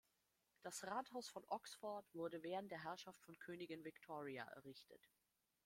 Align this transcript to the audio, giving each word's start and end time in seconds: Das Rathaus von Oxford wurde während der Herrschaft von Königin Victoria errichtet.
Das 0.63 0.83
Rathaus 0.85 1.29
von 1.29 1.43
Oxford 1.49 2.11
wurde 2.15 2.41
während 2.41 2.71
der 2.71 2.83
Herrschaft 2.83 3.21
von 3.21 3.37
Königin 3.37 3.83
Victoria 3.83 4.45
errichtet. 4.45 5.07